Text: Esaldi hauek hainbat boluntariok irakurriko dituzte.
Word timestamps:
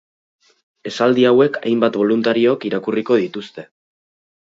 Esaldi 0.91 1.25
hauek 1.31 1.59
hainbat 1.59 1.99
boluntariok 2.01 2.65
irakurriko 2.71 3.19
dituzte. 3.25 3.67